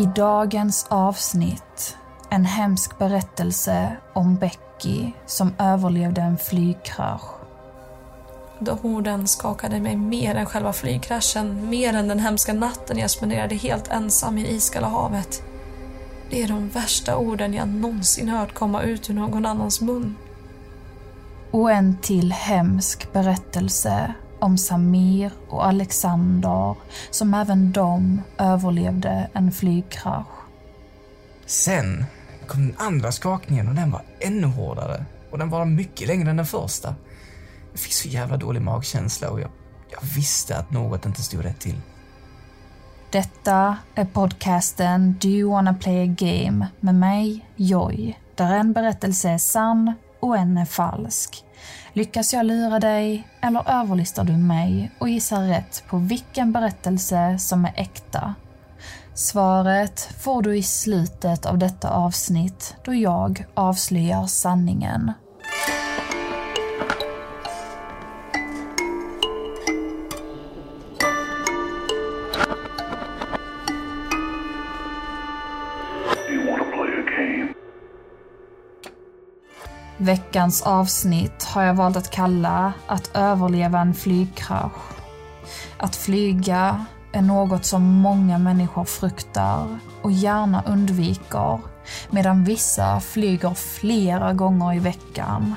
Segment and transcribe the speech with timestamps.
[0.00, 1.96] I dagens avsnitt
[2.30, 7.34] en hemsk berättelse om Becky som överlevde en flygkrasch.
[8.58, 13.54] De orden skakade mig mer än själva flygkraschen, mer än den hemska natten jag spenderade
[13.54, 15.42] helt ensam i iskalla havet.
[16.30, 20.16] Det är de värsta orden jag någonsin hört komma ut ur någon annans mun.
[21.50, 26.74] Och en till hemsk berättelse om Samir och Alexander
[27.10, 30.26] som även de överlevde en flygkrasch.
[31.46, 32.04] Sen
[32.46, 35.04] kom den andra skakningen och den var ännu hårdare.
[35.30, 36.94] Och den var mycket längre än den första.
[37.72, 39.50] Jag fick så jävla dålig magkänsla och jag,
[39.90, 41.80] jag visste att något inte stod rätt till.
[43.10, 49.30] Detta är podcasten Do you wanna play a game med mig, Joy, där en berättelse
[49.30, 51.44] är sann och en är falsk.
[51.92, 57.64] Lyckas jag lura dig eller överlistar du mig och gissar rätt på vilken berättelse som
[57.64, 58.34] är äkta?
[59.14, 65.12] Svaret får du i slutet av detta avsnitt då jag avslöjar sanningen.
[80.02, 84.82] Veckans avsnitt har jag valt att kalla Att överleva en flygkrasch.
[85.76, 91.60] Att flyga är något som många människor fruktar och gärna undviker
[92.10, 95.54] medan vissa flyger flera gånger i veckan.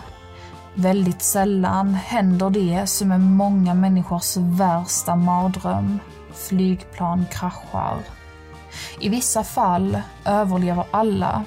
[0.76, 6.00] Väldigt sällan händer det som är många människors värsta mardröm.
[6.34, 7.98] Flygplan kraschar.
[9.00, 11.44] I vissa fall överlever alla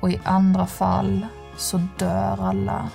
[0.00, 1.26] och i andra fall
[1.60, 2.88] så dör alla.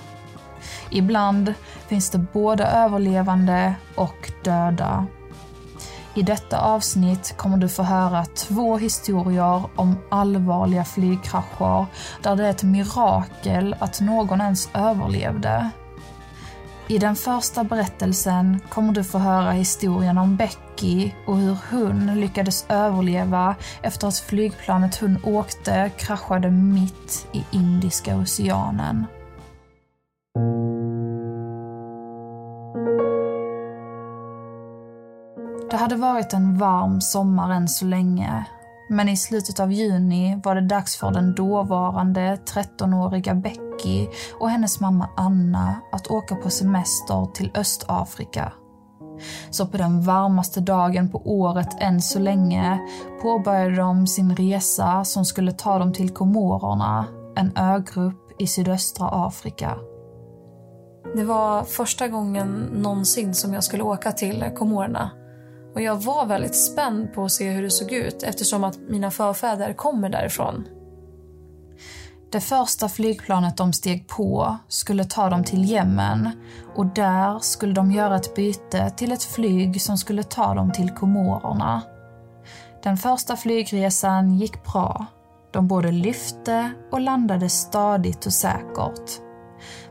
[0.89, 1.53] Ibland
[1.87, 5.05] finns det både överlevande och döda.
[6.13, 11.85] I detta avsnitt kommer du få höra två historier om allvarliga flygkrascher
[12.21, 15.69] där det är ett mirakel att någon ens överlevde.
[16.87, 22.65] I den första berättelsen kommer du få höra historien om Becky och hur hon lyckades
[22.69, 29.05] överleva efter att flygplanet hon åkte kraschade mitt i Indiska oceanen.
[35.71, 38.45] Det hade varit en varm sommar än så länge
[38.89, 44.07] men i slutet av juni var det dags för den dåvarande 13-åriga Becky
[44.39, 48.53] och hennes mamma Anna att åka på semester till Östafrika.
[49.49, 52.79] Så på den varmaste dagen på året än så länge
[53.21, 59.77] påbörjade de sin resa som skulle ta dem till Komorerna, en ögrupp i sydöstra Afrika.
[61.15, 65.11] Det var första gången någonsin som jag skulle åka till Komorerna.
[65.75, 69.11] Och jag var väldigt spänd på att se hur det såg ut eftersom att mina
[69.11, 70.67] förfäder kommer därifrån.
[72.31, 76.29] Det första flygplanet de steg på skulle ta dem till Jemen
[76.75, 80.89] och där skulle de göra ett byte till ett flyg som skulle ta dem till
[80.89, 81.81] Komorerna.
[82.83, 85.05] Den första flygresan gick bra.
[85.51, 89.21] De både lyfte och landade stadigt och säkert.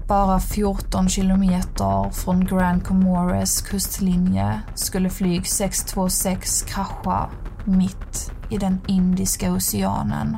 [0.08, 7.30] Bara 14 kilometer från Grand Comores kustlinje skulle flyg 626 krascha
[7.66, 10.38] mitt i den Indiska oceanen.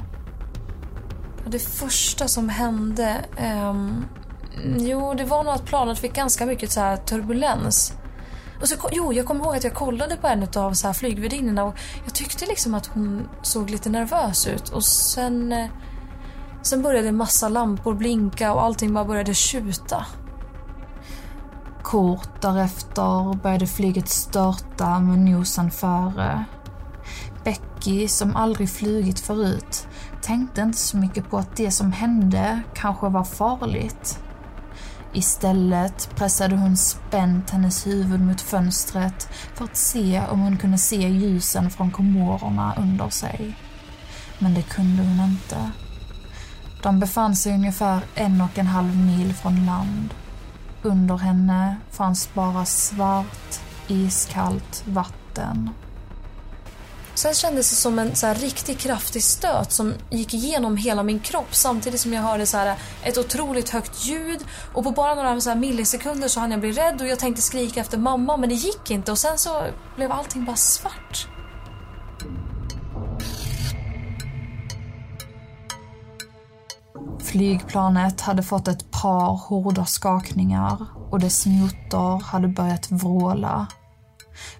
[1.46, 3.25] Det första som hände...
[3.69, 4.06] Um,
[4.78, 7.93] jo, det var nog att planet fick ganska mycket så turbulens.
[8.61, 11.64] Och så, jo, jag kommer ihåg att jag kollade på en av så här flygvärdinnorna
[11.64, 14.70] och jag tyckte liksom att hon såg lite nervös ut.
[14.70, 15.52] Och sen...
[15.52, 15.67] Eh,
[16.69, 20.05] Sen började massa lampor blinka och allting bara började tjuta.
[21.83, 26.45] Kort därefter började flyget störta med nosen före.
[27.43, 29.87] Becky, som aldrig flugit förut,
[30.21, 34.19] tänkte inte så mycket på att det som hände kanske var farligt.
[35.13, 41.09] Istället pressade hon spänt hennes huvud mot fönstret för att se om hon kunde se
[41.09, 43.57] ljusen från komorerna under sig.
[44.39, 45.71] Men det kunde hon inte.
[46.81, 50.14] De befann sig ungefär en och en halv mil från land.
[50.81, 55.70] under henne fanns bara svart, iskallt vatten.
[57.14, 61.20] Sen kändes det som en så här riktigt kraftig stöt som gick igenom hela min
[61.20, 64.40] kropp samtidigt som jag hörde så här ett otroligt högt ljud.
[64.73, 67.81] Och på bara några så millisekunder så hann jag bli rädd och jag tänkte skrika
[67.81, 69.64] efter mamma men det gick inte och sen så
[69.96, 71.28] blev allting bara svart.
[77.19, 83.67] Flygplanet hade fått ett par hårda skakningar och dess motor hade börjat vråla.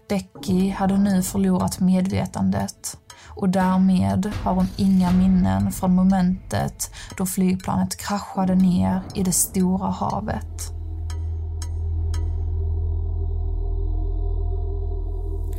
[0.09, 2.97] Becky hade nu förlorat medvetandet
[3.27, 9.88] och därmed har hon inga minnen från momentet då flygplanet kraschade ner i det stora
[9.88, 10.74] havet.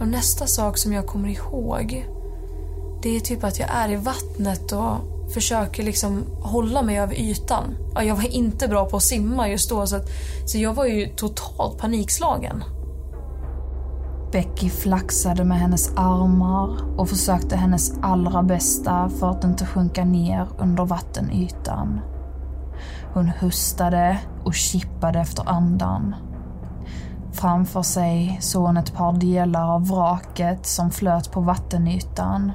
[0.01, 2.07] Och nästa sak som jag kommer ihåg,
[3.03, 7.77] det är typ att jag är i vattnet och försöker liksom hålla mig över ytan.
[7.95, 10.09] Jag var inte bra på att simma just då så, att,
[10.47, 12.65] så jag var ju totalt panikslagen.
[14.33, 20.49] Becky flaxade med hennes armar och försökte hennes allra bästa för att inte sjunka ner
[20.59, 22.01] under vattenytan.
[23.15, 26.15] Hon hustade och kippade efter andan.
[27.33, 32.53] Framför sig såg hon ett par delar av vraket som flöt på vattenytan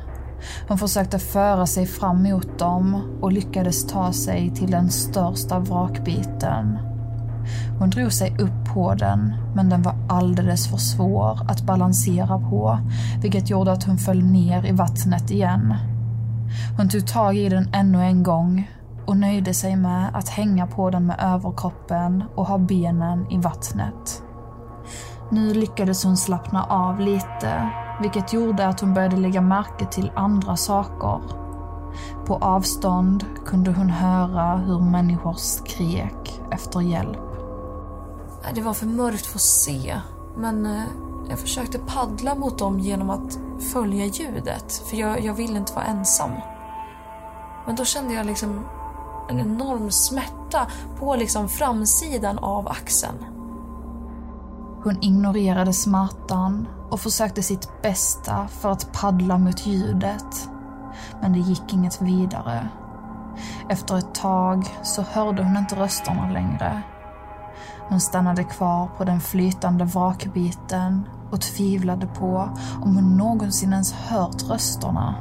[0.68, 6.77] hon försökte föra sig fram mot dem och lyckades ta sig till den största vrakbiten.
[7.80, 12.80] Hon drog sig upp på den, men den var alldeles för svår att balansera på,
[13.21, 15.74] vilket gjorde att hon föll ner i vattnet igen.
[16.77, 18.71] Hon tog tag i den ännu en gång
[19.06, 24.24] och nöjde sig med att hänga på den med överkroppen och ha benen i vattnet.
[25.31, 27.69] Nu lyckades hon slappna av lite
[28.01, 31.21] vilket gjorde att hon började lägga märke till andra saker.
[32.25, 37.18] På avstånd kunde hon höra hur människor skrek efter hjälp.
[38.53, 39.95] Det var för mörkt för att se,
[40.38, 40.83] men eh,
[41.30, 43.39] jag försökte paddla mot dem genom att
[43.74, 46.31] följa ljudet, för jag, jag ville inte vara ensam.
[47.65, 48.65] Men då kände jag liksom
[49.30, 50.68] en enorm smärta
[51.00, 53.25] på liksom framsidan av axeln.
[54.83, 60.50] Hon ignorerade smärtan och försökte sitt bästa för att paddla mot ljudet.
[61.22, 62.70] Men det gick inget vidare.
[63.70, 66.82] Efter ett tag så hörde hon inte rösterna längre.
[67.90, 72.50] Hon stannade kvar på den flytande vrakbiten och tvivlade på
[72.82, 75.16] om hon någonsin ens hört rösterna.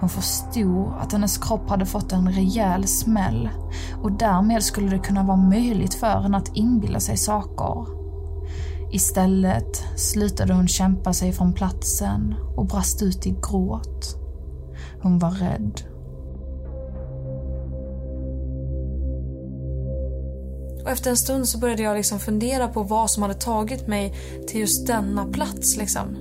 [0.00, 3.50] Hon förstod att hennes kropp hade fått en rejäl smäll
[4.02, 7.97] och därmed skulle det kunna vara möjligt för henne att inbilla sig saker.
[8.90, 14.16] Istället slutade hon kämpa sig från platsen och brast ut i gråt.
[15.02, 15.80] Hon var rädd.
[20.84, 24.14] Och efter en stund så började jag liksom fundera på vad som hade tagit mig
[24.46, 25.76] till just denna plats.
[25.76, 26.16] Liksom.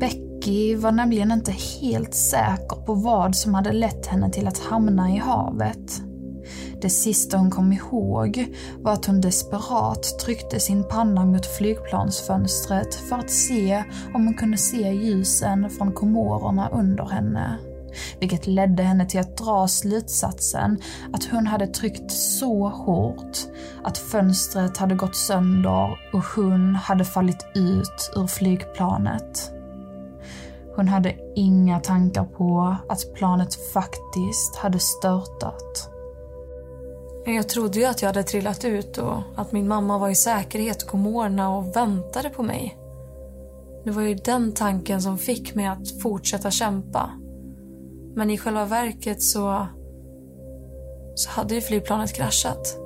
[0.00, 5.10] Becky var nämligen inte helt säker på vad som hade lett henne till att hamna
[5.10, 6.07] i havet.
[6.80, 13.16] Det sista hon kom ihåg var att hon desperat tryckte sin panna mot flygplansfönstret för
[13.16, 13.84] att se
[14.14, 17.58] om hon kunde se ljusen från komorerna under henne.
[18.20, 20.78] Vilket ledde henne till att dra slutsatsen
[21.12, 23.38] att hon hade tryckt så hårt
[23.84, 29.52] att fönstret hade gått sönder och hon hade fallit ut ur flygplanet.
[30.76, 35.87] Hon hade inga tankar på att planet faktiskt hade störtat.
[37.34, 40.82] Jag trodde ju att jag hade trillat ut och att min mamma var i säkerhet
[40.82, 42.78] och komorerna och väntade på mig.
[43.84, 47.10] Det var ju den tanken som fick mig att fortsätta kämpa.
[48.14, 49.66] Men i själva verket så,
[51.14, 52.78] så hade ju flygplanet kraschat.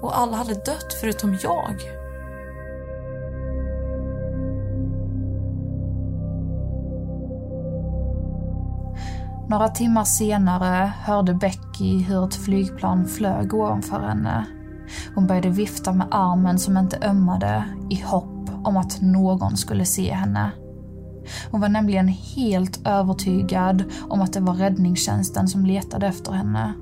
[0.00, 2.01] Och alla hade dött förutom jag.
[9.52, 14.46] Några timmar senare hörde Becky hur ett flygplan flög ovanför henne.
[15.14, 20.12] Hon började vifta med armen som inte ömmade i hopp om att någon skulle se
[20.12, 20.50] henne.
[21.50, 26.72] Hon var nämligen helt övertygad om att det var räddningstjänsten som letade efter henne.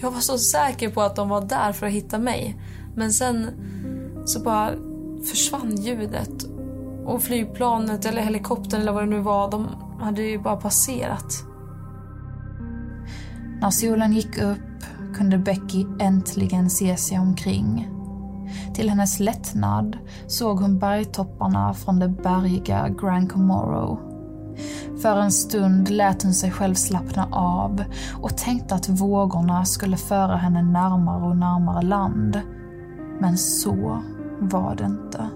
[0.00, 2.60] Jag var så säker på att de var där för att hitta mig.
[2.94, 3.50] Men sen
[4.24, 4.70] så bara
[5.30, 6.44] försvann ljudet.
[7.04, 9.66] Och flygplanet eller helikoptern eller vad det nu var, de
[10.00, 11.44] hade ju bara passerat.
[13.60, 14.58] När solen gick upp
[15.14, 17.88] kunde Becky äntligen se sig omkring.
[18.74, 24.00] Till hennes lättnad såg hon bergtopparna från det bergiga Grand Comoro.
[25.02, 27.84] För en stund lät hon sig själv slappna av
[28.20, 32.40] och tänkte att vågorna skulle föra henne närmare och närmare land.
[33.20, 34.02] Men så
[34.40, 35.28] var det inte.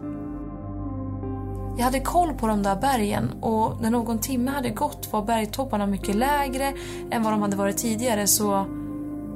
[1.76, 5.86] Jag hade koll på de där bergen och när någon timme hade gått var bergtopparna
[5.86, 6.72] mycket lägre
[7.10, 8.66] än vad de hade varit tidigare så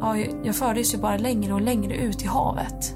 [0.01, 2.95] ja, jag fördes ju bara längre och längre ut i havet.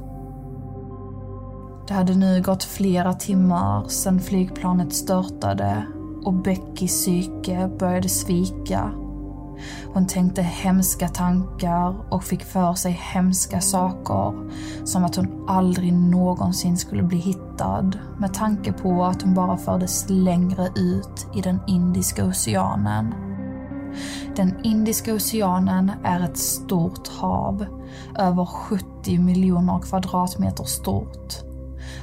[1.89, 5.87] Det hade nu gått flera timmar sedan flygplanet störtade
[6.25, 8.93] och Beckys psyke började svika.
[9.95, 14.51] Hon tänkte hemska tankar och fick för sig hemska saker.
[14.85, 20.07] Som att hon aldrig någonsin skulle bli hittad med tanke på att hon bara fördes
[20.09, 23.15] längre ut i den Indiska oceanen.
[24.37, 27.67] Den Indiska oceanen är ett stort hav,
[28.19, 31.35] över 70 miljoner kvadratmeter stort.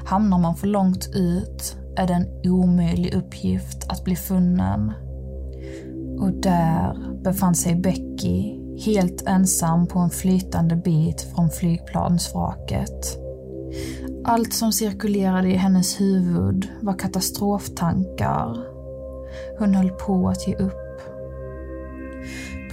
[0.06, 4.94] Hamnar man för långt ut är det en omöjlig uppgift att bli funnen.
[6.20, 13.20] Och där befann sig Becky helt ensam på en flytande bit från flygplansvraket.
[14.26, 18.58] Allt som cirkulerade i hennes huvud var katastroftankar.
[19.60, 21.02] Hon höll på att ge upp.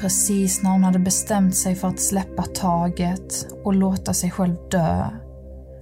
[0.01, 5.11] Precis när hon hade bestämt sig för att släppa taget och låta sig själv dö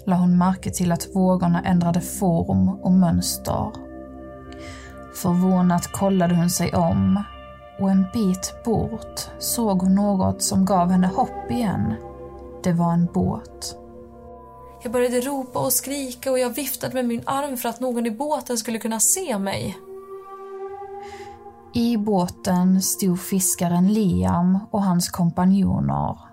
[0.05, 3.71] la hon märke till att vågorna ändrade form och mönster.
[5.15, 7.25] Förvånat kollade hon sig om
[7.83, 11.95] och en bit bort såg hon något som gav henne hopp igen.
[12.63, 13.77] Det var en båt.
[14.83, 18.11] Jag började ropa och skrika och jag viftade med min arm för att någon i
[18.11, 19.79] båten skulle kunna se mig.
[21.75, 26.32] I båten stod fiskaren Liam och hans kompanjoner.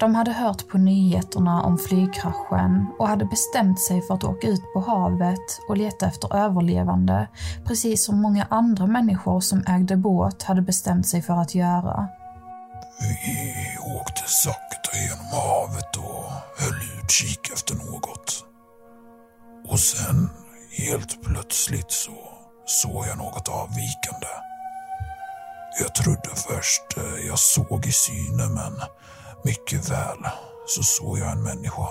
[0.00, 4.72] De hade hört på nyheterna om flygkraschen och hade bestämt sig för att åka ut
[4.74, 7.28] på havet och leta efter överlevande,
[7.64, 12.08] precis som många andra människor som ägde båt hade bestämt sig för att göra.
[13.00, 13.54] Vi
[13.96, 16.24] åkte sakta genom havet och
[16.58, 18.44] höll utkik efter något.
[19.68, 20.30] Och sen,
[20.70, 22.12] helt plötsligt, så
[22.66, 24.32] såg jag något avvikande.
[25.80, 28.72] Jag trodde först eh, jag såg i syne, men
[29.44, 30.26] mycket väl
[30.66, 31.88] så såg jag en människa.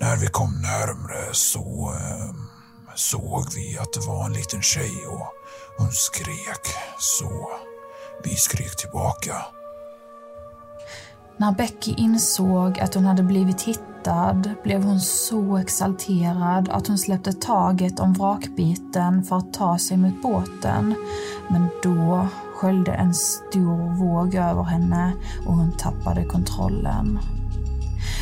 [0.00, 2.34] När vi kom närmre så eh,
[2.94, 5.26] såg vi att det var en liten tjej och
[5.78, 6.74] hon skrek.
[6.98, 7.50] Så
[8.24, 9.34] vi skrek tillbaka.
[11.36, 17.32] När Becky insåg att hon hade blivit hittad blev hon så exalterad att hon släppte
[17.32, 20.94] taget om vrakbiten för att ta sig mot båten.
[21.48, 22.28] Men då
[22.64, 25.12] sköljde en stor våg över henne
[25.46, 27.18] och hon tappade kontrollen.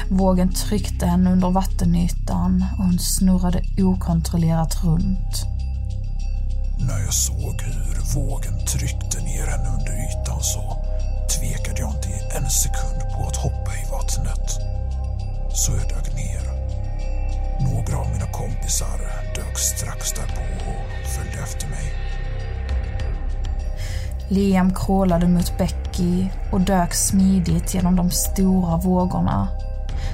[0.08, 5.44] Vågen tryckte henne under vattenytan och hon snurrade okontrollerat runt.
[6.78, 10.76] När jag såg hur vågen tryckte ner henne under ytan så
[11.34, 14.50] tvekade jag inte en sekund på att hoppa i vattnet.
[15.52, 16.42] Så jag dök ner.
[17.60, 18.98] Några av mina kompisar
[19.34, 22.11] dök strax därpå och följde efter mig.
[24.32, 29.48] Liam krålade mot Becky och dök smidigt genom de stora vågorna.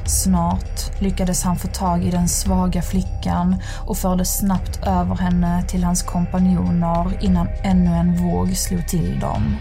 [0.06, 3.56] Snart lyckades han få tag i den svaga flickan
[3.86, 9.56] och förde snabbt över henne till hans kompanjoner innan ännu en våg slog till dem.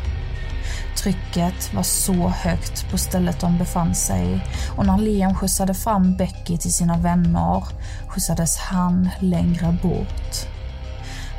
[0.98, 4.46] Trycket var så högt på stället de befann sig
[4.78, 7.64] och när Liam skjutsade fram Becky till sina vänner
[8.08, 10.57] skjutsades han längre bort.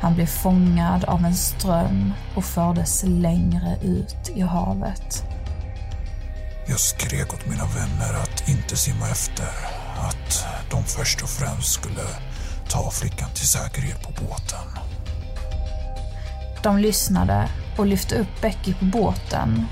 [0.01, 5.23] Han blev fångad av en ström och fördes längre ut i havet.
[6.67, 9.49] Jag skrek åt mina vänner att inte simma efter.
[9.97, 12.03] Att de först och främst skulle
[12.69, 14.83] ta flickan till säkerhet på båten.
[16.63, 19.65] De lyssnade och lyfte upp Becky på båten.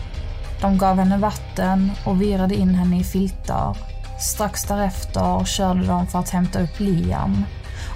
[0.61, 3.77] De gav henne vatten och virade in henne i filtar.
[4.19, 7.45] Strax därefter körde de för att hämta upp Liam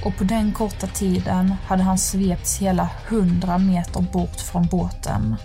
[0.05, 5.35] och på den korta tiden hade han svepts hela hundra meter bort från båten.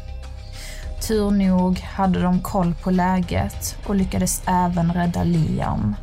[1.09, 5.97] Tur nog hade de koll på läget och lyckades även rädda Liam.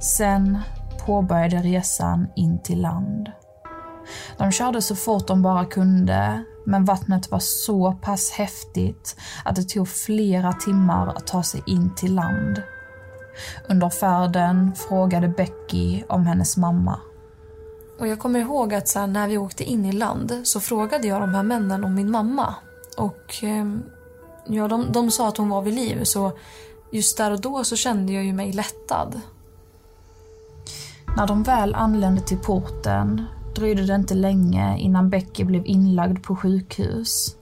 [0.00, 0.58] Sen
[1.06, 3.28] påbörjade resan in till land.
[4.38, 9.62] De körde så fort de bara kunde, men vattnet var så pass häftigt att det
[9.62, 12.62] tog flera timmar att ta sig in till land.
[13.68, 17.00] Under färden frågade Becky om hennes mamma.
[17.98, 21.06] Och jag kommer ihåg att så här, när vi åkte in i land så frågade
[21.06, 22.54] jag de här männen om min mamma.
[22.96, 23.82] Och ehm,
[24.46, 26.32] ja, de, de sa att hon var vid liv så
[26.92, 29.20] just där och då så kände jag ju mig lättad.
[31.16, 33.22] När de väl anlände till porten
[33.54, 37.36] dröjde det inte länge innan Becky blev inlagd på sjukhus.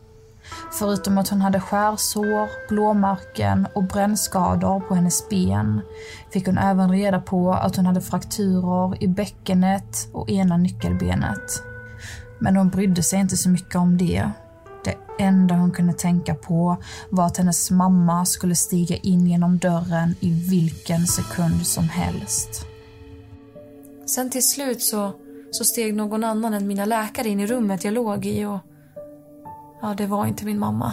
[0.73, 5.81] Förutom att hon hade skärsår, blåmärken och brännskador på hennes ben
[6.31, 11.63] fick hon även reda på att hon hade frakturer i bäckenet och ena nyckelbenet.
[12.39, 14.31] Men hon brydde sig inte så mycket om det.
[14.85, 16.77] Det enda hon kunde tänka på
[17.11, 22.67] var att hennes mamma skulle stiga in genom dörren i vilken sekund som helst.
[24.07, 25.13] Sen till slut så,
[25.51, 28.59] så steg någon annan än mina läkare in i rummet jag låg i och...
[29.83, 30.93] Ja, det var inte min mamma.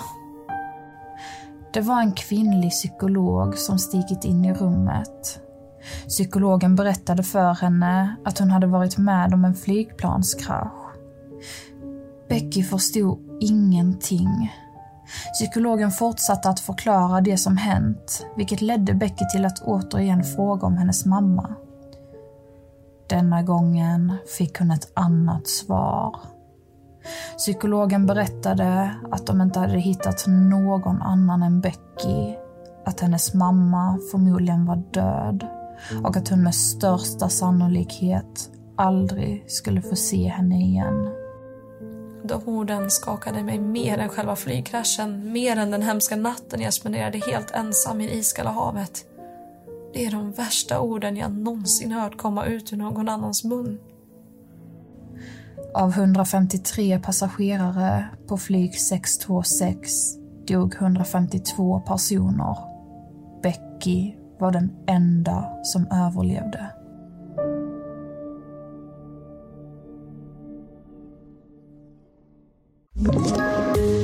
[1.74, 5.42] Det var en kvinnlig psykolog som stigit in i rummet.
[6.08, 10.96] Psykologen berättade för henne att hon hade varit med om en flygplanskrasch.
[12.30, 14.54] Becky förstod ingenting.
[15.34, 20.78] Psykologen fortsatte att förklara det som hänt, vilket ledde Becky till att återigen fråga om
[20.78, 21.56] hennes mamma.
[23.10, 26.16] Denna gången fick hon ett annat svar.
[27.38, 32.36] Psykologen berättade att de inte hade hittat någon annan än Becky,
[32.86, 35.48] att hennes mamma förmodligen var död
[36.04, 41.10] och att hon med största sannolikhet aldrig skulle få se henne igen.
[42.24, 47.18] De orden skakade mig mer än själva flygkraschen, mer än den hemska natten jag spenderade
[47.18, 49.06] helt ensam i iskalla havet.
[49.94, 53.80] Det är de värsta orden jag någonsin hört komma ut ur någon annans mun.
[55.76, 59.92] Av 153 passagerare på flyg 626
[60.48, 62.58] dog 152 personer.
[63.44, 66.72] Becky var den enda som överlevde.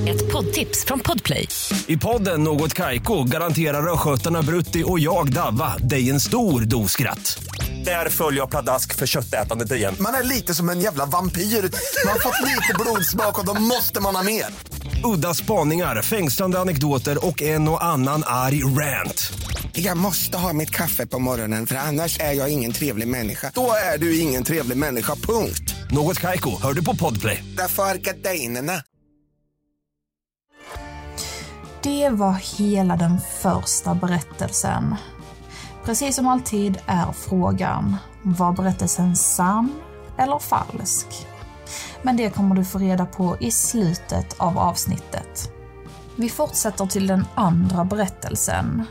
[0.08, 1.48] Ett poddtips från Podplay.
[1.88, 7.44] I podden Något Kaiko garanterar östgötarna Brutti och jag, Davva, dig en stor dos skratt.
[7.86, 9.96] Där följer jag pladask för köttätandet igen.
[10.00, 11.42] Man är lite som en jävla vampyr.
[11.42, 14.46] Man har fått lite blodsmak och då måste man ha mer.
[15.04, 19.34] Udda spaningar, fängslande anekdoter och en och annan arg rant.
[19.74, 23.52] Jag måste ha mitt kaffe på morgonen för annars är jag ingen trevlig människa.
[23.56, 25.76] Då är du ingen trevlig människa, punkt.
[25.92, 27.44] Något Kaiko, hör du på Podplay.
[27.58, 28.82] Därför är gardinerna.
[31.84, 34.96] Det var hela den första berättelsen.
[35.86, 39.82] Precis som alltid är frågan, var berättelsen sann
[40.18, 41.28] eller falsk?
[42.02, 45.52] Men det kommer du få reda på i slutet av avsnittet.
[46.16, 48.84] Vi fortsätter till den andra berättelsen.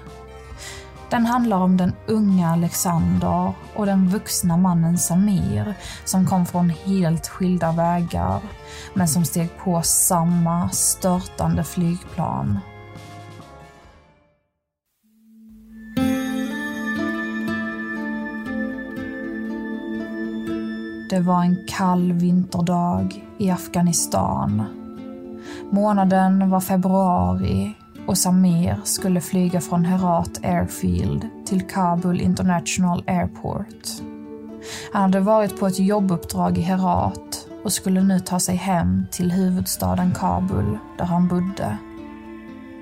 [1.11, 7.29] Den handlar om den unga Alexander och den vuxna mannen Samir som kom från helt
[7.29, 8.41] skilda vägar
[8.95, 12.61] men som steg på samma störtande flygplan
[21.11, 24.65] Det var en kall vinterdag i Afghanistan.
[25.71, 27.75] Månaden var februari
[28.07, 33.89] och Samir skulle flyga från Herat Airfield till Kabul International Airport.
[34.93, 39.33] Han hade varit på ett jobbuppdrag i Herat och skulle nu ta sig hem till
[39.33, 41.79] huvudstaden Kabul där han bodde.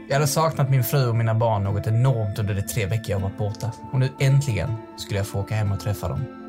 [0.09, 3.21] Jag hade saknat min fru och mina barn något enormt under de tre veckor jag
[3.21, 3.73] varit borta.
[3.93, 6.42] Och nu äntligen skulle jag få åka hem och träffa dem.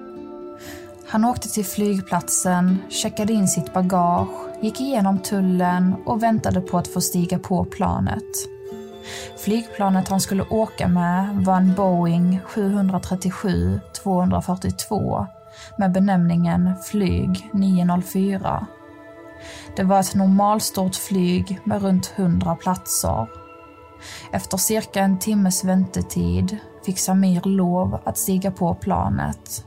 [1.13, 4.29] Han åkte till flygplatsen, checkade in sitt bagage,
[4.61, 8.23] gick igenom tullen och väntade på att få stiga på planet.
[9.37, 15.25] Flygplanet han skulle åka med var en Boeing 737-242
[15.77, 18.67] med benämningen Flyg 904.
[19.75, 23.27] Det var ett normalstort flyg med runt 100 platser.
[24.31, 29.65] Efter cirka en timmes väntetid fick Samir lov att stiga på planet.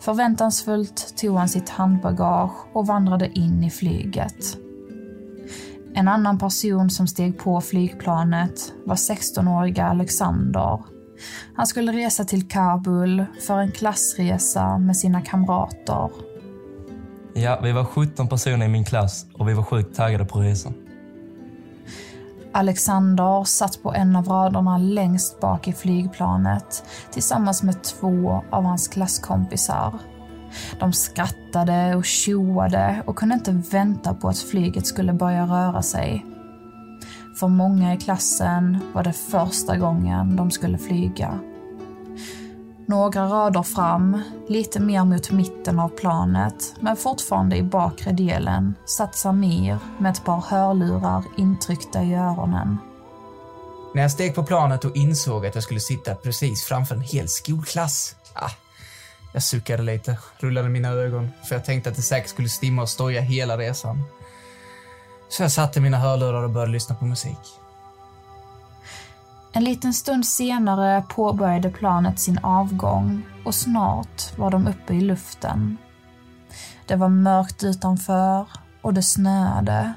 [0.00, 4.56] Förväntansfullt tog han sitt handbagage och vandrade in i flyget.
[5.94, 10.82] En annan person som steg på flygplanet var 16-åriga Alexander.
[11.56, 16.10] Han skulle resa till Kabul för en klassresa med sina kamrater.
[17.34, 20.74] Ja, vi var 17 personer i min klass och vi var sjukt taggade på resan.
[22.54, 28.88] Alexander satt på en av raderna längst bak i flygplanet tillsammans med två av hans
[28.88, 29.98] klasskompisar.
[30.80, 36.26] De skrattade och tjoade och kunde inte vänta på att flyget skulle börja röra sig.
[37.40, 41.38] För många i klassen var det första gången de skulle flyga.
[42.92, 49.16] Några rader fram, lite mer mot mitten av planet, men fortfarande i bakre delen, satt
[49.16, 52.78] Samir med ett par hörlurar intryckta i öronen.
[53.94, 57.28] När jag steg på planet och insåg att jag skulle sitta precis framför en hel
[57.28, 58.50] skolklass, ah,
[59.32, 62.88] Jag suckade lite, rullade mina ögon, för jag tänkte att det säkert skulle stimma och
[62.88, 64.02] stoja hela resan.
[65.28, 67.61] Så jag satte mina hörlurar och började lyssna på musik.
[69.54, 75.76] En liten stund senare påbörjade planet sin avgång och snart var de uppe i luften.
[76.86, 78.46] Det var mörkt utanför
[78.82, 79.92] och det snöade,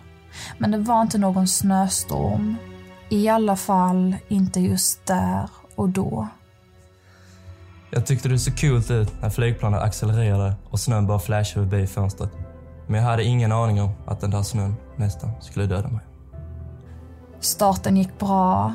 [0.58, 2.56] men det var inte någon snöstorm.
[3.10, 6.28] I alla fall inte just där och då.
[7.89, 12.32] Jag tyckte det såg coolt ut när flygplanet accelererade och snön bara flashade förbi fönstret.
[12.88, 16.02] Men jag hade ingen aning om att den där snön nästan skulle döda mig.
[17.39, 18.74] Starten gick bra.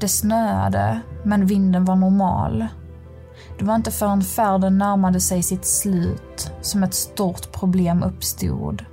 [0.00, 2.66] Det snöade, men vinden var normal.
[3.58, 8.84] Det var inte förrän färden närmade sig sitt slut som ett stort problem uppstod.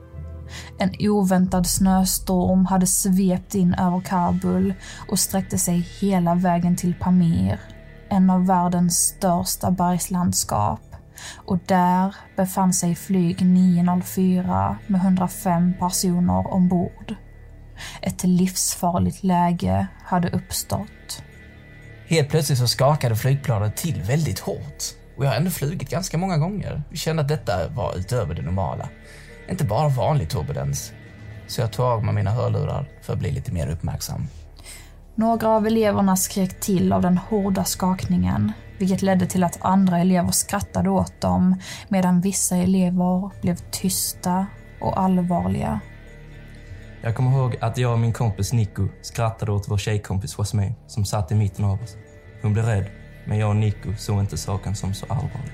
[0.77, 4.73] En oväntad snöstorm hade svept in över Kabul
[5.09, 7.59] och sträckte sig hela vägen till Pamir,
[8.09, 10.81] en av världens största bergslandskap.
[11.35, 17.15] Och där befann sig flyg 904 med 105 personer ombord.
[18.01, 21.23] Ett livsfarligt läge hade uppstått.
[22.07, 24.83] Helt plötsligt så skakade flygplanet till väldigt hårt.
[25.17, 26.83] Och jag har ändå flugit ganska många gånger.
[26.89, 28.89] Jag kände att detta var utöver det normala.
[29.49, 30.93] Inte bara vanlig turbulens.
[31.47, 34.27] Så jag tog av mig mina hörlurar för att bli lite mer uppmärksam.
[35.15, 40.31] Några av eleverna skrek till av den hårda skakningen, vilket ledde till att andra elever
[40.31, 41.55] skrattade åt dem
[41.87, 44.45] medan vissa elever blev tysta
[44.81, 45.79] och allvarliga.
[47.05, 51.05] Jag kommer ihåg att jag och min kompis Nico skrattade åt vår tjejkompis Jasmine som
[51.05, 51.95] satt i mitten av oss.
[52.41, 52.85] Hon blev rädd,
[53.27, 55.51] men jag och Nico såg inte saken som så allvarlig.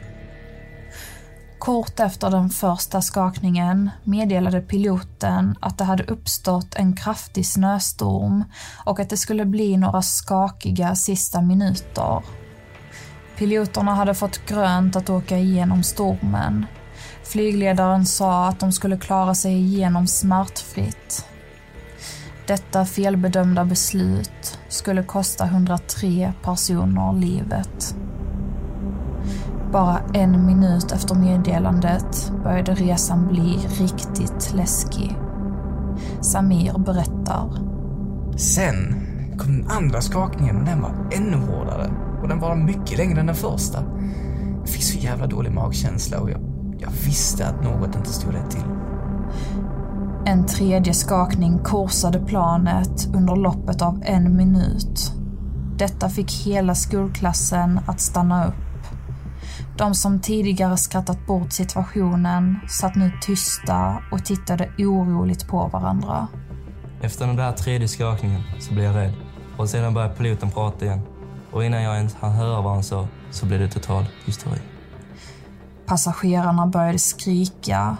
[1.60, 8.44] Kort efter den första skakningen meddelade piloten att det hade uppstått en kraftig snöstorm
[8.86, 12.24] och att det skulle bli några skakiga sista minuter.
[13.38, 16.66] Piloterna hade fått grönt att åka igenom stormen.
[17.24, 21.26] Flygledaren sa att de skulle klara sig igenom smärtfritt.
[22.48, 27.96] Detta felbedömda beslut skulle kosta 103 personer livet.
[29.72, 35.18] Bara en minut efter meddelandet började resan bli riktigt läskig.
[36.22, 37.50] Samir berättar.
[38.38, 38.76] Sen
[39.38, 41.92] kom den andra skakningen och den var ännu hårdare.
[42.22, 43.84] Och den var mycket längre än den första.
[44.60, 46.42] Jag fick så jävla dålig magkänsla och jag,
[46.80, 48.81] jag visste att något inte stod rätt till.
[50.26, 55.12] En tredje skakning korsade planet under loppet av en minut.
[55.78, 58.54] Detta fick hela skolklassen att stanna upp.
[59.78, 66.28] De som tidigare skrattat bort situationen satt nu tysta och tittade oroligt på varandra.
[67.02, 69.14] Efter den där tredje skakningen så blev jag rädd
[69.58, 71.02] och sedan började piloten prata igen.
[71.52, 74.60] Och innan jag ens hann höra vad han sa så blev det total hysteri.
[75.86, 77.98] Passagerarna började skrika.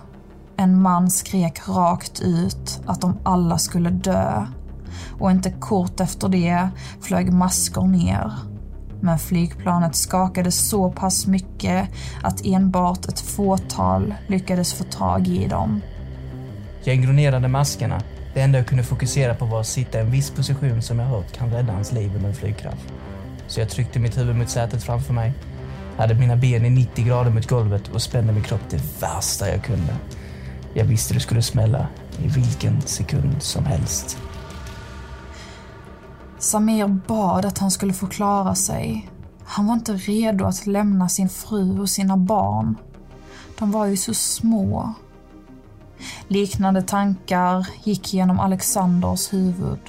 [0.62, 4.46] En man skrek rakt ut att de alla skulle dö.
[5.20, 6.70] Och inte kort efter det
[7.02, 8.32] flög maskor ner.
[9.02, 11.90] Men flygplanet skakade så pass mycket
[12.24, 15.82] att enbart ett fåtal lyckades få tag i dem.
[16.84, 18.02] Jag ignorerade maskerna.
[18.34, 21.06] Det enda jag kunde fokusera på var att sitta i en viss position som jag
[21.06, 22.86] hört kan rädda hans liv under en flygkrasch.
[23.48, 25.34] Så jag tryckte mitt huvud mot sätet framför mig,
[25.98, 29.64] hade mina ben i 90 grader mot golvet och spände min kropp det värsta jag
[29.64, 29.96] kunde.
[30.74, 31.88] Jag visste det skulle smälla
[32.24, 34.18] i vilken sekund som helst.
[36.40, 39.10] Samir bad att han skulle få klara sig.
[39.44, 42.76] Han var inte redo att lämna sin fru och sina barn.
[43.60, 44.94] De var ju så små.
[46.28, 49.80] Liknande tankar gick genom Alexanders huvud.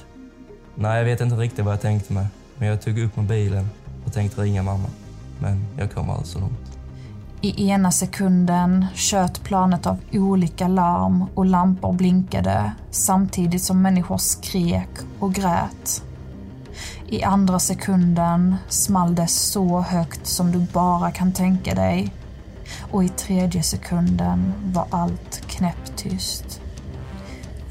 [0.75, 2.27] Nej, jag vet inte riktigt vad jag tänkte mig.
[2.57, 3.69] Men jag tog upp mobilen
[4.05, 4.87] och tänkte ringa mamma.
[5.39, 6.72] Men jag kom aldrig så långt.
[7.45, 14.89] I ena sekunden tjöt planet av olika larm och lampor blinkade samtidigt som människor skrek
[15.19, 16.03] och grät.
[17.07, 22.13] I andra sekunden small det så högt som du bara kan tänka dig.
[22.91, 26.61] Och i tredje sekunden var allt knäpptyst.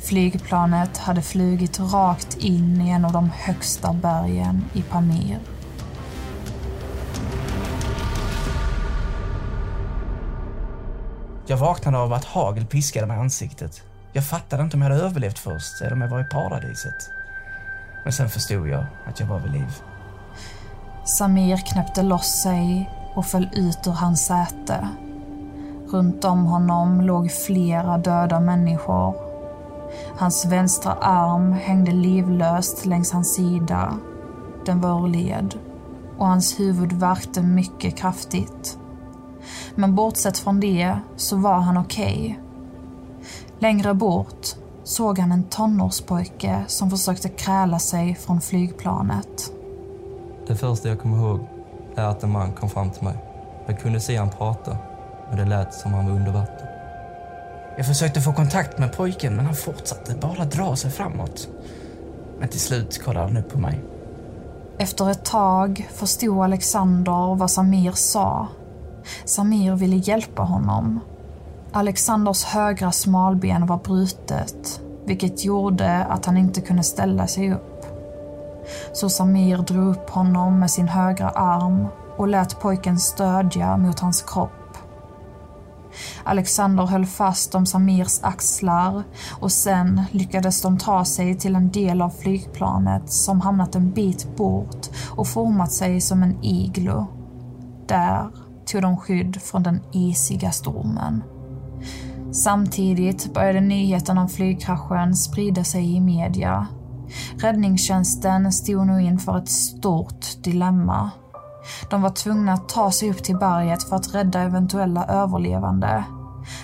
[0.02, 5.38] Flygplanet hade flugit rakt in i en av de högsta bergen i Pamir.
[11.52, 13.82] Jag vaknade av att hagel piskade mig i ansiktet.
[14.12, 17.10] Jag fattade inte om jag hade överlevt först eller om jag var i paradiset.
[18.04, 19.76] Men sen förstod jag att jag var vid liv.
[21.04, 24.88] Samir knäppte loss sig och föll ut ur hans säte.
[25.90, 29.14] Runt om honom låg flera döda människor.
[30.18, 33.98] Hans vänstra arm hängde livlöst längs hans sida.
[34.66, 35.54] Den var ur led
[36.18, 38.78] och hans huvud värkte mycket kraftigt.
[39.74, 42.40] Men bortsett från det så var han okej.
[43.58, 44.46] Längre bort
[44.84, 49.52] såg han en tonårspojke som försökte kräla sig från flygplanet.
[50.46, 51.40] Det första jag kommer ihåg
[51.94, 53.16] är att en man kom fram till mig.
[53.66, 54.76] Jag kunde se han prata,
[55.28, 56.66] men det lät som han var under vatten.
[57.76, 61.48] Jag försökte få kontakt med pojken men han fortsatte bara dra sig framåt.
[62.38, 63.80] Men till slut kollade han upp på mig.
[64.78, 68.48] Efter ett tag förstod Alexander vad Samir sa.
[69.24, 71.00] Samir ville hjälpa honom.
[71.72, 77.86] Alexanders högra smalben var brutet, vilket gjorde att han inte kunde ställa sig upp.
[78.92, 81.86] Så Samir drog upp honom med sin högra arm
[82.16, 84.50] och lät pojken stödja mot hans kropp.
[86.24, 89.02] Alexander höll fast om Samirs axlar
[89.40, 94.36] och sen lyckades de ta sig till en del av flygplanet som hamnat en bit
[94.36, 97.06] bort och format sig som en iglo.
[97.86, 98.30] Där
[98.72, 101.22] tog de skydd från den isiga stormen.
[102.32, 106.66] Samtidigt började nyheten om flygkraschen sprida sig i media.
[107.38, 111.10] Räddningstjänsten stod nu inför ett stort dilemma.
[111.90, 116.04] De var tvungna att ta sig upp till berget för att rädda eventuella överlevande.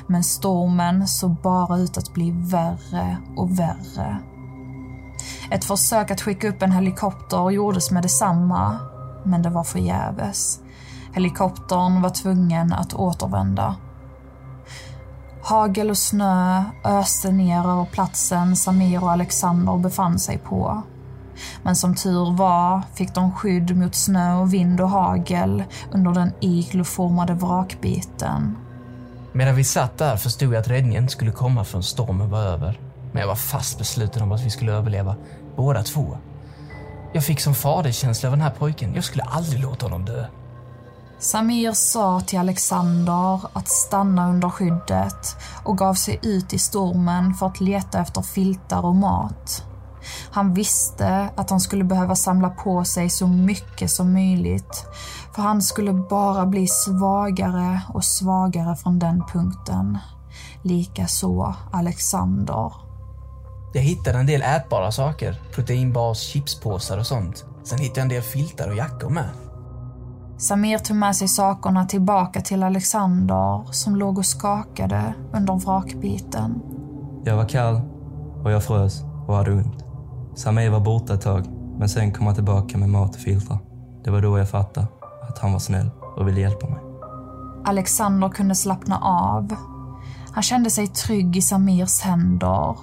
[0.07, 4.19] Men stormen såg bara ut att bli värre och värre.
[5.51, 8.79] Ett försök att skicka upp en helikopter gjordes med detsamma,
[9.25, 10.61] men det var förgäves.
[11.13, 13.77] Helikoptern var tvungen att återvända.
[15.43, 20.83] Hagel och snö öste ner över platsen Samir och Alexander befann sig på.
[21.63, 26.33] Men som tur var fick de skydd mot snö och vind och hagel under den
[26.41, 28.57] igloformade vrakbiten.
[29.33, 32.81] Medan vi satt där förstod jag att räddningen skulle komma förrän stormen var över.
[33.13, 35.17] Men jag var fast besluten om att vi skulle överleva,
[35.57, 36.19] båda två.
[37.13, 38.95] Jag fick som faderskänsla över den här pojken.
[38.95, 40.27] Jag skulle aldrig låta honom dö.
[41.21, 47.47] Samir sa till Alexander att stanna under skyddet och gav sig ut i stormen för
[47.47, 49.65] att leta efter filtar och mat.
[50.31, 54.87] Han visste att han skulle behöva samla på sig så mycket som möjligt
[55.39, 59.99] för han skulle bara bli svagare och svagare från den punkten.
[60.63, 62.73] Likaså Alexander.
[63.75, 65.43] Jag hittade en del ätbara saker.
[65.55, 67.45] Proteinbars, chipspåsar och sånt.
[67.65, 69.29] Sen hittade jag en del filtar och jackor med.
[70.39, 76.63] Samir tog med sig sakerna tillbaka till Alexander som låg och skakade under vrakbiten.
[77.25, 77.81] Jag var kall
[78.45, 79.85] och jag frös och hade ont.
[80.37, 81.47] Samir var borta ett tag,
[81.79, 83.59] men sen kom han tillbaka med mat och filtar.
[84.05, 84.87] Det var då jag fattade
[85.29, 86.79] att han var snäll och ville hjälpa mig.
[87.65, 89.55] Alexander kunde slappna av.
[90.33, 92.77] Han kände sig trygg i Samirs händer.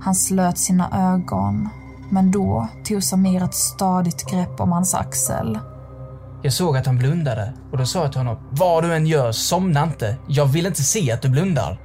[0.00, 1.68] Han slöt sina ögon,
[2.10, 5.58] men då tog Samir ett stadigt grepp om hans axel.
[6.44, 9.32] Jag såg att han blundade och då sa jag till honom, vad du än gör,
[9.32, 10.16] somna inte.
[10.28, 11.78] Jag vill inte se att du blundar.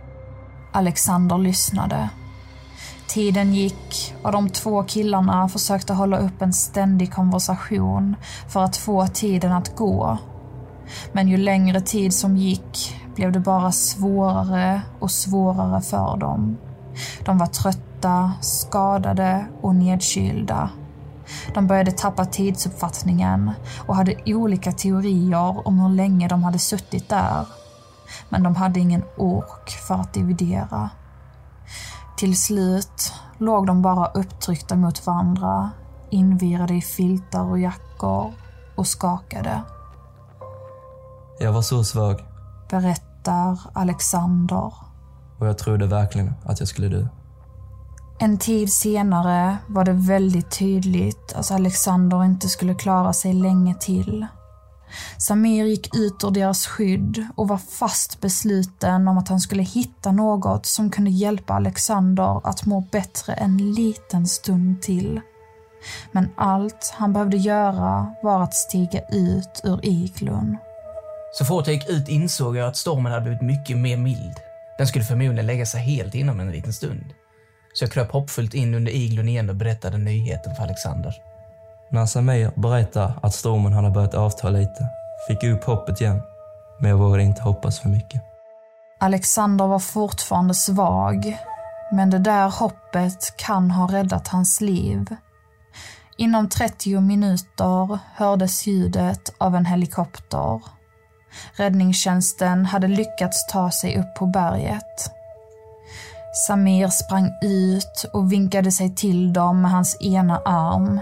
[0.73, 2.09] Alexander lyssnade.
[3.07, 8.15] Tiden gick och de två killarna försökte hålla upp en ständig konversation
[8.47, 10.17] för att få tiden att gå.
[11.11, 16.57] Men ju längre tid som gick blev det bara svårare och svårare för dem.
[17.25, 20.69] De var trötta, skadade och nedkylda.
[21.53, 23.51] De började tappa tidsuppfattningen
[23.87, 27.45] och hade olika teorier om hur länge de hade suttit där.
[28.29, 30.89] Men de hade ingen ork för att dividera.
[32.17, 35.71] Till slut låg de bara upptryckta mot varandra,
[36.09, 38.33] invirade i filtar och jackor
[38.75, 39.61] och skakade.
[41.39, 42.25] Jag var så svag
[42.69, 44.73] Berättar Alexander.
[45.39, 47.07] och jag trodde verkligen att jag skulle dö.
[48.19, 54.27] En tid senare var det väldigt tydligt att Alexander inte skulle klara sig länge till.
[55.17, 60.11] Samir gick ut ur deras skydd och var fast besluten om att han skulle hitta
[60.11, 65.21] något som kunde hjälpa Alexander att må bättre en liten stund till.
[66.11, 70.57] Men allt han behövde göra var att stiga ut ur iglun.
[71.33, 74.35] Så fort jag gick ut insåg jag att stormen hade blivit mycket mer mild.
[74.77, 77.13] Den skulle förmodligen lägga sig helt inom en liten stund.
[77.77, 81.15] Så jag kröp hoppfullt in under iglon igen och berättade nyheten för Alexander.
[81.89, 84.87] När Samir berättade att stormen hade börjat avta lite
[85.27, 86.21] fick jag upp hoppet igen.
[86.79, 88.21] Men jag vågade inte hoppas för mycket.
[88.99, 91.37] Alexander var fortfarande svag,
[91.91, 95.15] men det där hoppet kan ha räddat hans liv.
[96.17, 100.61] Inom 30 minuter hördes ljudet av en helikopter.
[101.53, 105.16] Räddningstjänsten hade lyckats ta sig upp på berget.
[106.45, 110.99] Samir sprang ut och vinkade sig till dem med hans ena arm.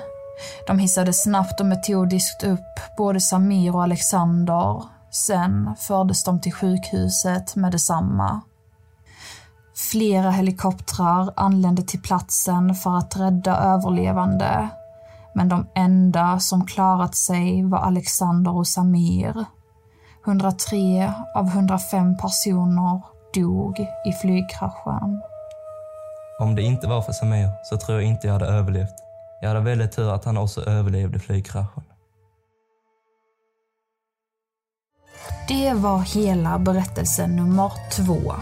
[0.67, 4.83] De hissade snabbt och metodiskt upp både Samir och Alexander
[5.15, 8.41] Sen fördes de till sjukhuset med detsamma.
[9.91, 14.69] Flera helikoptrar anlände till platsen för att rädda överlevande.
[15.35, 19.45] Men de enda som klarat sig var Alexander och Samir.
[20.25, 23.01] 103 av 105 personer
[23.35, 25.21] dog i flygkraschen.
[26.39, 28.95] Om det inte var för Samir så tror jag inte jag hade överlevt.
[29.41, 31.83] Jag hade väldigt tur att han också överlevde flygkraschen.
[35.47, 38.33] Det var hela berättelse nummer två.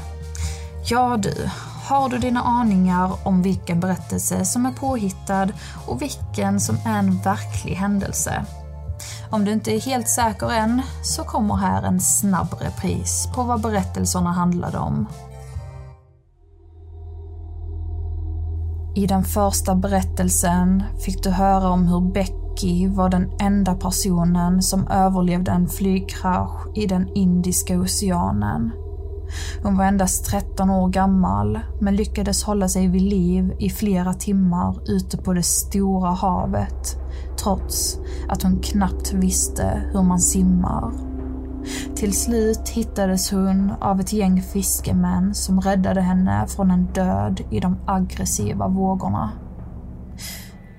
[0.89, 1.49] Ja du,
[1.83, 5.47] har du dina aningar om vilken berättelse som är påhittad
[5.87, 8.45] och vilken som är en verklig händelse?
[9.33, 13.61] Om du inte är helt säker än så kommer här en snabb repris på vad
[13.61, 15.07] berättelserna handlade om.
[18.95, 24.87] I den första berättelsen fick du höra om hur Becky var den enda personen som
[24.87, 28.71] överlevde en flygkrasch i den Indiska oceanen.
[29.63, 34.77] Hon var endast 13 år gammal men lyckades hålla sig vid liv i flera timmar
[34.89, 37.02] ute på det stora havet
[37.43, 37.97] trots
[38.29, 40.91] att hon knappt visste hur man simmar.
[41.95, 47.59] Till slut hittades hon av ett gäng fiskemän som räddade henne från en död i
[47.59, 49.31] de aggressiva vågorna.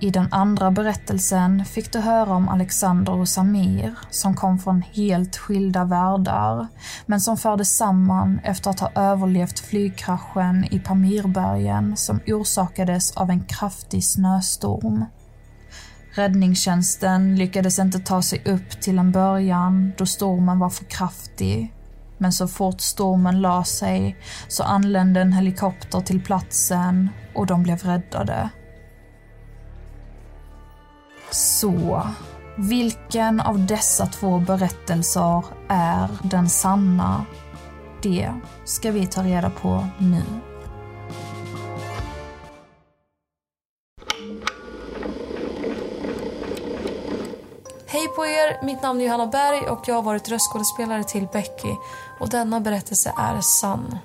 [0.00, 5.36] I den andra berättelsen fick du höra om Alexander och Samir som kom från helt
[5.36, 6.66] skilda världar
[7.06, 13.44] men som fördes samman efter att ha överlevt flygkraschen i Pamirbergen som orsakades av en
[13.44, 15.04] kraftig snöstorm.
[16.14, 21.74] Räddningstjänsten lyckades inte ta sig upp till en början då stormen var för kraftig.
[22.18, 24.16] Men så fort stormen la sig
[24.48, 28.48] så anlände en helikopter till platsen och de blev räddade.
[31.30, 32.02] Så,
[32.58, 37.26] vilken av dessa två berättelser är den sanna?
[38.02, 38.32] Det
[38.64, 40.22] ska vi ta reda på nu.
[48.16, 48.64] På er!
[48.64, 51.76] Mitt namn är Johanna Berg och jag har varit röstskådespelare till Becky.
[52.20, 53.98] Och denna berättelse är sann.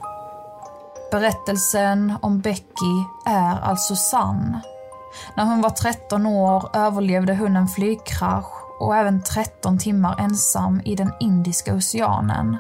[1.11, 4.59] Berättelsen om Becky är alltså sann.
[5.35, 10.95] När hon var 13 år överlevde hon en flygkrasch och även 13 timmar ensam i
[10.95, 12.57] den Indiska oceanen.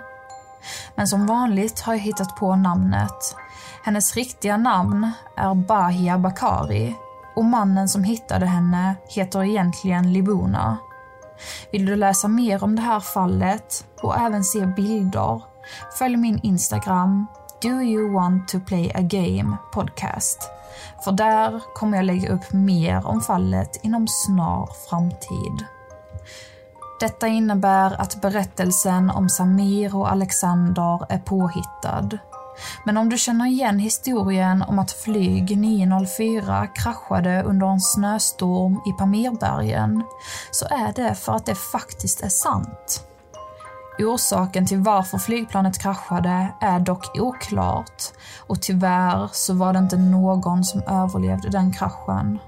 [0.95, 3.35] Men som vanligt har jag hittat på namnet.
[3.83, 6.95] Hennes riktiga namn är Bahia Bakari
[7.35, 10.77] och mannen som hittade henne heter egentligen Libuna.
[11.71, 15.41] Vill du läsa mer om det här fallet och även se bilder,
[15.99, 17.27] följ min Instagram
[17.61, 20.49] Do you want to play a game podcast.
[21.03, 25.65] För där kommer jag lägga upp mer om fallet inom snar framtid.
[26.99, 32.09] Detta innebär att berättelsen om Samir och Alexander är påhittad.
[32.85, 38.91] Men om du känner igen historien om att flyg 904 kraschade under en snöstorm i
[38.99, 40.03] Pamirbergen
[40.51, 43.05] så är det för att det faktiskt är sant.
[43.99, 48.03] Orsaken till varför flygplanet kraschade är dock oklart
[48.47, 52.39] och tyvärr så var det inte någon som överlevde den kraschen.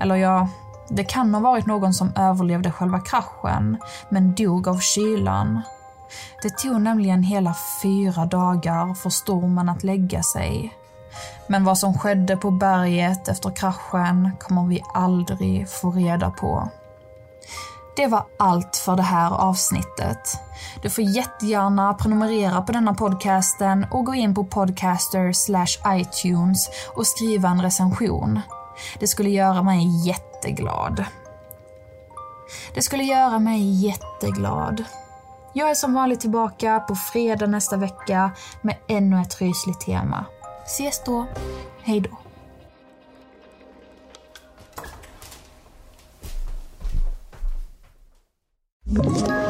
[0.00, 0.48] Eller ja,
[0.88, 3.76] det kan ha varit någon som överlevde själva kraschen
[4.08, 5.62] men dog av kylan.
[6.42, 10.76] Det tog nämligen hela fyra dagar för stormen att lägga sig.
[11.46, 16.68] Men vad som skedde på berget efter kraschen kommer vi aldrig få reda på.
[17.96, 20.38] Det var allt för det här avsnittet.
[20.82, 25.32] Du får jättegärna prenumerera på denna podcasten och gå in på podcaster
[25.86, 28.40] iTunes och skriva en recension.
[28.98, 31.04] Det skulle göra mig jätteglad.
[32.74, 34.84] Det skulle göra mig jätteglad.
[35.52, 38.30] Jag är som vanligt tillbaka på fredag nästa vecka
[38.62, 40.24] med ännu ett rysligt tema.
[40.66, 41.26] Ses då.
[41.82, 42.20] Hej då.
[48.92, 49.49] you